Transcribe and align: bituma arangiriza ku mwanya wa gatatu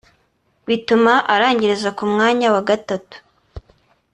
bituma 0.67 1.13
arangiriza 1.33 1.89
ku 1.97 2.03
mwanya 2.11 2.47
wa 2.55 2.61
gatatu 2.69 3.15